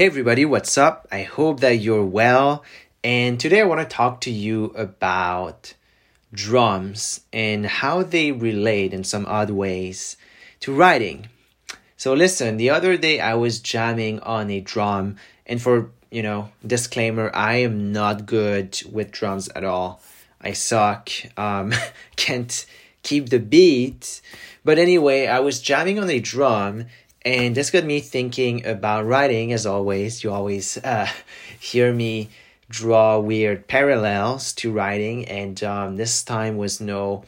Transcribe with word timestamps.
Hey 0.00 0.06
everybody, 0.06 0.46
what's 0.46 0.78
up? 0.78 1.06
I 1.12 1.24
hope 1.24 1.60
that 1.60 1.74
you're 1.74 2.06
well. 2.06 2.64
And 3.04 3.38
today 3.38 3.60
I 3.60 3.64
want 3.64 3.82
to 3.82 3.96
talk 3.96 4.22
to 4.22 4.30
you 4.30 4.72
about 4.74 5.74
drums 6.32 7.20
and 7.34 7.66
how 7.66 8.02
they 8.02 8.32
relate 8.32 8.94
in 8.94 9.04
some 9.04 9.26
odd 9.26 9.50
ways 9.50 10.16
to 10.60 10.72
writing. 10.72 11.28
So 11.98 12.14
listen, 12.14 12.56
the 12.56 12.70
other 12.70 12.96
day 12.96 13.20
I 13.20 13.34
was 13.34 13.60
jamming 13.60 14.20
on 14.20 14.48
a 14.48 14.60
drum 14.60 15.16
and 15.44 15.60
for, 15.60 15.90
you 16.10 16.22
know, 16.22 16.48
disclaimer, 16.66 17.30
I 17.34 17.56
am 17.56 17.92
not 17.92 18.24
good 18.24 18.80
with 18.90 19.12
drums 19.12 19.50
at 19.50 19.64
all. 19.64 20.00
I 20.40 20.52
suck. 20.52 21.10
Um 21.36 21.74
can't 22.16 22.64
keep 23.02 23.28
the 23.28 23.38
beat. 23.38 24.22
But 24.64 24.78
anyway, 24.78 25.26
I 25.26 25.40
was 25.40 25.60
jamming 25.60 25.98
on 25.98 26.08
a 26.08 26.20
drum 26.20 26.86
and 27.22 27.54
this 27.54 27.70
got 27.70 27.84
me 27.84 28.00
thinking 28.00 28.66
about 28.66 29.04
writing 29.04 29.52
as 29.52 29.66
always. 29.66 30.24
You 30.24 30.32
always 30.32 30.78
uh, 30.78 31.08
hear 31.60 31.92
me 31.92 32.30
draw 32.68 33.18
weird 33.18 33.66
parallels 33.66 34.52
to 34.54 34.72
writing, 34.72 35.26
and 35.26 35.62
um, 35.62 35.96
this 35.96 36.22
time 36.22 36.56
was 36.56 36.80
no 36.80 37.24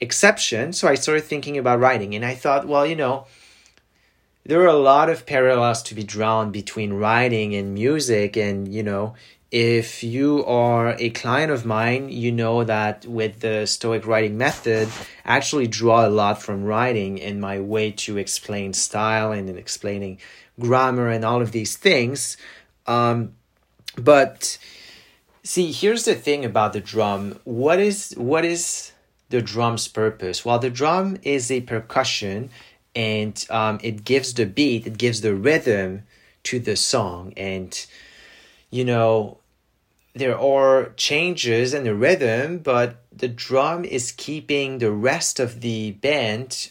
exception. 0.00 0.72
So 0.72 0.88
I 0.88 0.94
started 0.94 1.24
thinking 1.24 1.58
about 1.58 1.80
writing, 1.80 2.14
and 2.14 2.24
I 2.24 2.34
thought, 2.34 2.66
well, 2.66 2.86
you 2.86 2.96
know, 2.96 3.26
there 4.46 4.60
are 4.62 4.66
a 4.66 4.74
lot 4.74 5.08
of 5.10 5.26
parallels 5.26 5.82
to 5.84 5.94
be 5.94 6.04
drawn 6.04 6.50
between 6.50 6.94
writing 6.94 7.54
and 7.54 7.74
music, 7.74 8.36
and 8.36 8.72
you 8.72 8.82
know, 8.82 9.14
if 9.50 10.02
you 10.02 10.44
are 10.46 10.96
a 10.98 11.10
client 11.10 11.52
of 11.52 11.64
mine, 11.64 12.08
you 12.08 12.32
know 12.32 12.64
that 12.64 13.06
with 13.06 13.40
the 13.40 13.66
Stoic 13.66 14.06
writing 14.06 14.36
method, 14.36 14.88
I 15.24 15.36
actually 15.36 15.68
draw 15.68 16.06
a 16.06 16.10
lot 16.10 16.42
from 16.42 16.64
writing 16.64 17.18
in 17.18 17.40
my 17.40 17.60
way 17.60 17.92
to 17.92 18.16
explain 18.16 18.72
style 18.72 19.30
and 19.32 19.48
in 19.48 19.56
explaining 19.56 20.18
grammar 20.58 21.08
and 21.08 21.24
all 21.24 21.40
of 21.40 21.52
these 21.52 21.76
things. 21.76 22.36
Um, 22.86 23.34
but 23.96 24.58
see, 25.42 25.72
here's 25.72 26.04
the 26.04 26.14
thing 26.14 26.44
about 26.44 26.72
the 26.72 26.80
drum. 26.80 27.38
What 27.44 27.78
is 27.78 28.12
what 28.16 28.44
is 28.44 28.92
the 29.30 29.42
drum's 29.42 29.88
purpose? 29.88 30.44
Well, 30.44 30.58
the 30.58 30.70
drum 30.70 31.18
is 31.22 31.50
a 31.50 31.60
percussion, 31.60 32.50
and 32.94 33.44
um, 33.50 33.78
it 33.82 34.04
gives 34.04 34.34
the 34.34 34.46
beat, 34.46 34.86
it 34.86 34.98
gives 34.98 35.20
the 35.20 35.34
rhythm 35.34 36.04
to 36.44 36.58
the 36.58 36.76
song, 36.76 37.32
and 37.36 37.86
you 38.74 38.84
know 38.84 39.38
there 40.14 40.36
are 40.36 40.90
changes 40.96 41.74
in 41.74 41.84
the 41.84 41.94
rhythm, 41.94 42.58
but 42.58 43.02
the 43.12 43.28
drum 43.28 43.84
is 43.84 44.10
keeping 44.10 44.78
the 44.78 44.90
rest 44.90 45.38
of 45.38 45.60
the 45.60 45.92
band 45.92 46.70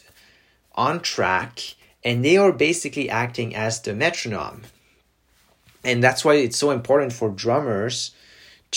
on 0.74 1.00
track 1.00 1.74
and 2.02 2.22
they 2.22 2.36
are 2.36 2.52
basically 2.52 3.08
acting 3.08 3.54
as 3.56 3.80
the 3.80 3.94
metronome. 3.94 4.62
And 5.82 6.02
that's 6.02 6.24
why 6.24 6.34
it's 6.34 6.58
so 6.58 6.70
important 6.70 7.12
for 7.14 7.30
drummers 7.30 8.12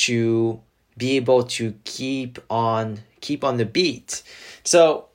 to 0.05 0.61
be 0.97 1.17
able 1.17 1.43
to 1.43 1.73
keep 1.83 2.39
on 2.49 2.99
keep 3.19 3.43
on 3.43 3.57
the 3.57 3.65
beat. 3.65 4.23
So, 4.63 5.07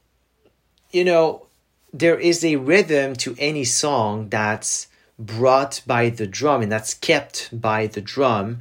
you 0.90 1.04
know, 1.04 1.46
there 1.94 2.18
is 2.18 2.44
a 2.44 2.56
rhythm 2.56 3.16
to 3.16 3.34
any 3.38 3.64
song 3.64 4.28
that's 4.28 4.88
brought 5.26 5.82
by 5.86 6.10
the 6.10 6.26
drum 6.26 6.62
and 6.62 6.72
that's 6.72 6.94
kept 6.94 7.48
by 7.52 7.86
the 7.86 8.00
drum. 8.00 8.58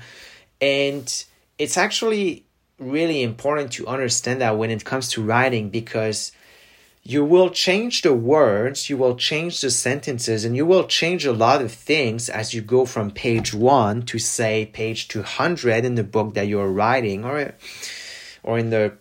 And 0.60 1.26
it's 1.58 1.78
actually 1.78 2.46
really 2.78 3.22
important 3.22 3.72
to 3.74 3.88
understand 3.88 4.42
that 4.42 4.58
when 4.58 4.72
it 4.72 4.86
comes 4.86 5.10
to 5.10 5.22
writing 5.22 5.70
because 5.70 6.32
you 7.04 7.26
will 7.26 7.50
change 7.50 8.04
the 8.04 8.14
words, 8.14 8.90
you 8.90 8.96
will 8.96 9.16
change 9.16 9.62
the 9.62 9.72
sentences, 9.72 10.46
and 10.46 10.56
you 10.56 10.66
will 10.68 10.86
change 10.86 11.26
a 11.26 11.34
lot 11.34 11.62
of 11.62 11.72
things 11.72 12.30
as 12.30 12.54
you 12.54 12.62
go 12.62 12.86
from 12.86 13.10
page 13.10 13.54
one 13.54 14.04
to 14.04 14.20
say 14.20 14.70
page 14.72 15.08
200 15.08 15.84
in 15.84 15.96
the 15.96 16.04
book 16.04 16.36
that 16.36 16.48
you're 16.48 16.70
writing 16.70 17.26
or, 17.26 17.56
or 18.44 18.60
in 18.60 18.70
the, 18.70 18.94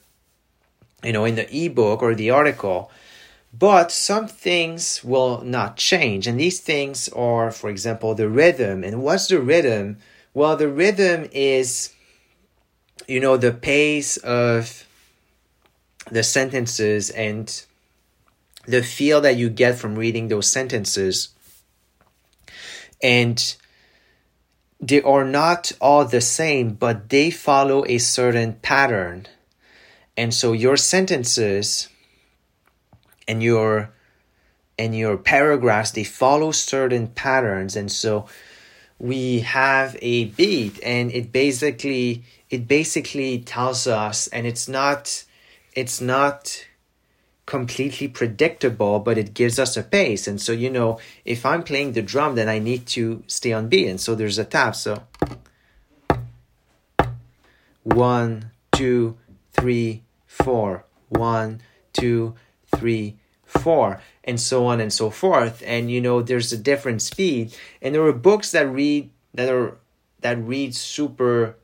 you 1.05 1.13
know, 1.13 1.27
in 1.27 1.35
the 1.35 1.55
ebook 1.55 2.01
or 2.03 2.15
the 2.15 2.31
article. 2.31 2.91
But 3.53 3.91
some 3.91 4.29
things 4.29 5.03
will 5.03 5.43
not 5.43 5.77
change. 5.77 6.27
And 6.27 6.39
these 6.39 6.61
things 6.61 7.09
are, 7.11 7.51
for 7.51 7.69
example, 7.69 8.15
the 8.15 8.29
rhythm. 8.29 8.85
And 8.85 9.03
what's 9.03 9.27
the 9.27 9.41
rhythm? 9.41 9.99
Well, 10.33 10.57
the 10.57 10.69
rhythm 10.69 11.29
is, 11.33 11.93
you 13.09 13.19
know, 13.19 13.37
the 13.37 13.53
pace 13.53 14.17
of 14.19 14.87
the 16.11 16.23
sentences 16.23 17.11
and 17.11 17.65
the 18.67 18.83
feel 18.83 19.21
that 19.23 19.37
you 19.37 19.49
get 19.49 19.77
from 19.77 19.97
reading 19.97 20.29
those 20.29 20.51
sentences. 20.51 21.31
And 23.03 23.57
they 24.81 25.03
are 25.03 25.25
not 25.25 25.73
all 25.81 26.05
the 26.05 26.21
same, 26.21 26.75
but 26.75 27.09
they 27.09 27.31
follow 27.31 27.85
a 27.87 27.99
certain 27.99 28.55
pattern. 28.55 29.27
And 30.17 30.33
so 30.33 30.53
your 30.53 30.77
sentences 30.77 31.89
and 33.27 33.43
your 33.43 33.91
and 34.79 34.97
your 34.97 35.17
paragraphs 35.17 35.91
they 35.91 36.05
follow 36.05 36.53
certain 36.53 37.09
patterns. 37.09 37.77
And 37.77 37.93
so 37.93 38.27
we 38.99 39.41
have 39.41 39.97
a 40.01 40.27
beat 40.27 40.81
and 40.83 41.11
it 41.13 41.33
basically 41.33 42.25
it 42.49 42.67
basically 42.67 43.39
tells 43.41 43.87
us 43.87 44.27
and 44.29 44.47
it's 44.47 44.69
not 44.69 45.25
it's 45.75 46.01
not 46.01 46.67
completely 47.47 48.09
predictable 48.09 49.01
but 49.01 49.19
it 49.19 49.35
gives 49.35 49.59
us 49.59 49.77
a 49.77 49.83
pace. 49.83 50.27
And 50.27 50.41
so 50.41 50.53
you 50.53 50.71
know 50.71 50.99
if 51.25 51.45
i'm 51.45 51.63
playing 51.63 51.93
the 51.93 52.03
drum 52.03 52.35
then 52.35 52.49
i 52.49 52.59
need 52.59 52.87
to 52.89 53.23
stay 53.27 53.53
on 53.53 53.69
beat. 53.69 53.89
And 53.89 54.01
so 54.01 54.15
there's 54.15 54.39
a 54.39 54.45
tap 54.45 54.75
so 54.77 55.03
one 57.83 58.51
two 58.73 59.17
three 59.53 60.03
four. 60.27 60.85
One 61.09 61.61
two 61.93 62.35
three 62.77 63.17
four 63.51 64.01
and 64.25 64.41
so 64.41 64.67
on 64.67 64.81
and 64.81 64.93
so 64.93 65.11
forth. 65.11 65.63
And 65.67 65.91
you 65.91 66.01
know 66.01 66.23
there's 66.23 66.53
a 66.53 66.57
different 66.57 67.03
speed. 67.03 67.55
And 67.83 67.95
there 67.95 68.03
are 68.03 68.13
books 68.13 68.53
that 68.53 68.69
read 68.69 69.11
that 69.35 69.53
are 69.53 69.77
that 70.21 70.39
read 70.39 70.75
super 70.75 71.57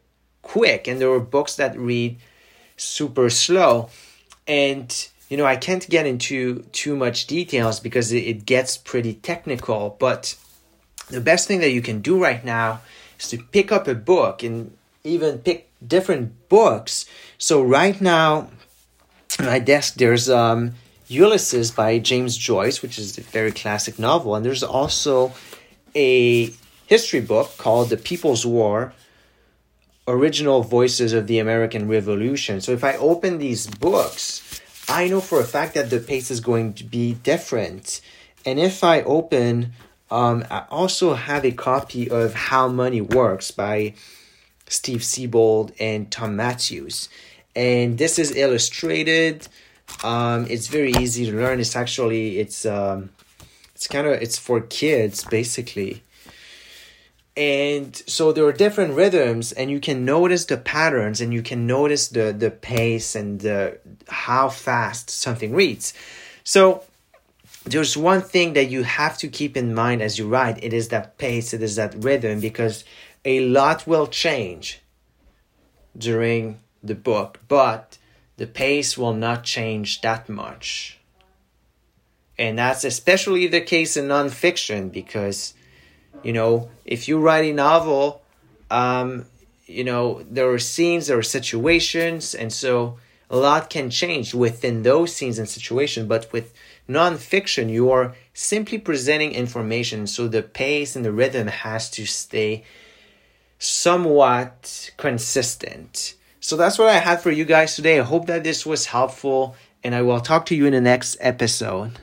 quick. 0.42 0.88
And 0.88 1.00
there 1.00 1.10
are 1.10 1.20
books 1.20 1.56
that 1.56 1.78
read 1.78 2.18
super 2.76 3.30
slow. 3.30 3.90
And 4.46 5.08
you 5.28 5.36
know 5.36 5.44
i 5.44 5.56
can't 5.56 5.88
get 5.88 6.06
into 6.06 6.60
too 6.70 6.94
much 6.94 7.26
details 7.26 7.80
because 7.80 8.12
it, 8.12 8.24
it 8.24 8.46
gets 8.46 8.76
pretty 8.76 9.14
technical. 9.14 9.96
But 9.98 10.36
the 11.08 11.20
best 11.20 11.46
thing 11.46 11.60
that 11.60 11.70
you 11.70 11.82
can 11.82 12.00
do 12.00 12.20
right 12.22 12.44
now 12.44 12.80
is 13.18 13.28
to 13.30 13.38
pick 13.38 13.70
up 13.70 13.86
a 13.88 13.94
book 13.94 14.42
and 14.42 14.76
even 15.04 15.38
pick 15.38 15.70
different 15.86 16.48
books. 16.48 17.06
So 17.38 17.62
right 17.62 18.00
now 18.00 18.50
my 19.38 19.58
desk 19.58 19.94
there's 19.94 20.30
um 20.30 20.74
Ulysses 21.08 21.70
by 21.70 21.98
James 21.98 22.36
Joyce, 22.36 22.82
which 22.82 22.98
is 22.98 23.16
a 23.16 23.22
very 23.22 23.52
classic 23.52 23.98
novel, 23.98 24.34
and 24.34 24.44
there's 24.44 24.62
also 24.62 25.32
a 25.94 26.52
history 26.86 27.20
book 27.20 27.56
called 27.58 27.90
The 27.90 27.96
People's 27.96 28.44
War 28.44 28.92
Original 30.08 30.62
Voices 30.62 31.12
of 31.12 31.26
the 31.26 31.38
American 31.38 31.88
Revolution. 31.88 32.60
So 32.60 32.72
if 32.72 32.84
I 32.84 32.96
open 32.96 33.38
these 33.38 33.66
books, 33.66 34.60
I 34.88 35.08
know 35.08 35.20
for 35.20 35.40
a 35.40 35.44
fact 35.44 35.74
that 35.74 35.90
the 35.90 35.98
pace 35.98 36.30
is 36.30 36.40
going 36.40 36.74
to 36.74 36.84
be 36.84 37.14
different. 37.14 38.00
And 38.44 38.60
if 38.60 38.84
I 38.84 39.02
open, 39.02 39.72
um, 40.10 40.44
I 40.50 40.64
also 40.70 41.14
have 41.14 41.44
a 41.44 41.50
copy 41.50 42.08
of 42.08 42.34
How 42.34 42.68
Money 42.68 43.00
Works 43.00 43.50
by 43.50 43.94
Steve 44.68 45.02
Siebold 45.02 45.72
and 45.80 46.10
Tom 46.10 46.36
Matthews. 46.36 47.08
And 47.56 47.98
this 47.98 48.18
is 48.18 48.36
illustrated 48.36 49.48
um, 50.04 50.46
it's 50.48 50.68
very 50.68 50.92
easy 50.92 51.26
to 51.26 51.36
learn. 51.36 51.60
It's 51.60 51.76
actually 51.76 52.38
it's 52.38 52.66
um, 52.66 53.10
it's 53.74 53.86
kind 53.86 54.06
of 54.06 54.14
it's 54.14 54.38
for 54.38 54.60
kids 54.60 55.24
basically. 55.24 56.02
And 57.36 57.94
so 58.06 58.32
there 58.32 58.46
are 58.46 58.52
different 58.52 58.94
rhythms, 58.94 59.52
and 59.52 59.70
you 59.70 59.78
can 59.78 60.06
notice 60.06 60.46
the 60.46 60.56
patterns, 60.56 61.20
and 61.20 61.34
you 61.34 61.42
can 61.42 61.66
notice 61.66 62.08
the 62.08 62.32
the 62.32 62.50
pace 62.50 63.14
and 63.14 63.40
the 63.40 63.78
how 64.08 64.48
fast 64.48 65.10
something 65.10 65.52
reads. 65.52 65.92
So 66.44 66.84
there's 67.64 67.96
one 67.96 68.22
thing 68.22 68.54
that 68.54 68.70
you 68.70 68.84
have 68.84 69.18
to 69.18 69.28
keep 69.28 69.56
in 69.56 69.74
mind 69.74 70.00
as 70.00 70.18
you 70.18 70.28
write. 70.28 70.62
It 70.62 70.72
is 70.72 70.88
that 70.88 71.18
pace. 71.18 71.52
It 71.52 71.62
is 71.62 71.76
that 71.76 71.94
rhythm 71.96 72.40
because 72.40 72.84
a 73.24 73.40
lot 73.40 73.86
will 73.86 74.06
change 74.06 74.80
during 75.98 76.60
the 76.82 76.94
book, 76.94 77.40
but 77.48 77.98
the 78.36 78.46
pace 78.46 78.98
will 78.98 79.14
not 79.14 79.44
change 79.44 80.00
that 80.02 80.28
much. 80.28 80.98
And 82.38 82.58
that's 82.58 82.84
especially 82.84 83.46
the 83.46 83.62
case 83.62 83.96
in 83.96 84.08
nonfiction 84.08 84.92
because, 84.92 85.54
you 86.22 86.32
know, 86.32 86.68
if 86.84 87.08
you 87.08 87.18
write 87.18 87.46
a 87.46 87.52
novel, 87.52 88.22
um, 88.70 89.24
you 89.66 89.84
know, 89.84 90.22
there 90.30 90.50
are 90.50 90.58
scenes, 90.58 91.06
there 91.06 91.18
are 91.18 91.22
situations, 91.22 92.34
and 92.34 92.52
so 92.52 92.98
a 93.30 93.36
lot 93.36 93.70
can 93.70 93.90
change 93.90 94.34
within 94.34 94.82
those 94.82 95.14
scenes 95.14 95.38
and 95.38 95.48
situations. 95.48 96.06
But 96.06 96.30
with 96.32 96.52
nonfiction, 96.88 97.70
you 97.70 97.90
are 97.90 98.14
simply 98.34 98.78
presenting 98.78 99.32
information, 99.32 100.06
so 100.06 100.28
the 100.28 100.42
pace 100.42 100.94
and 100.94 101.04
the 101.04 101.12
rhythm 101.12 101.48
has 101.48 101.90
to 101.90 102.04
stay 102.04 102.64
somewhat 103.58 104.90
consistent. 104.98 106.15
So 106.40 106.56
that's 106.56 106.78
what 106.78 106.88
I 106.88 106.98
had 106.98 107.20
for 107.20 107.30
you 107.30 107.44
guys 107.44 107.74
today. 107.74 107.98
I 107.98 108.04
hope 108.04 108.26
that 108.26 108.44
this 108.44 108.64
was 108.64 108.86
helpful, 108.86 109.56
and 109.82 109.94
I 109.94 110.02
will 110.02 110.20
talk 110.20 110.46
to 110.46 110.54
you 110.54 110.66
in 110.66 110.72
the 110.72 110.80
next 110.80 111.16
episode. 111.20 111.98